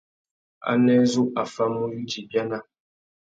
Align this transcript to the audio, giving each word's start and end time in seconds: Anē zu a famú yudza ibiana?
Anē 0.71 0.95
zu 1.11 1.23
a 1.41 1.43
famú 1.51 1.83
yudza 1.93 2.17
ibiana? 2.23 2.59